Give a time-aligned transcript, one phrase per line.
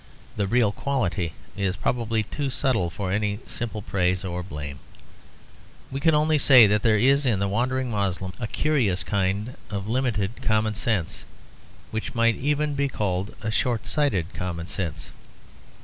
[0.35, 4.79] The real quality is probably too subtle for any simple praise or blame;
[5.91, 9.87] we can only say that there is in the wandering Moslem a curious kind of
[9.87, 11.23] limited common sense;
[11.91, 15.11] which might even be called a short sighted common sense.